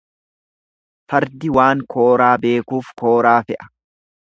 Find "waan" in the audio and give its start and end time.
1.59-1.85